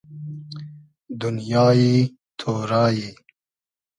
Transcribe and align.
دونیای 1.19 1.87
تۉرای 2.39 2.99